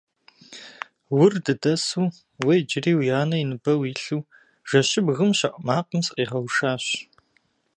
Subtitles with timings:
[1.21, 2.03] Ур дыдэсу,
[2.43, 4.21] уэ иджыри уи анэ и ныбэ уилъу,
[4.69, 6.85] жэщыбгым щэӀу макъым сыкъигъэушащ.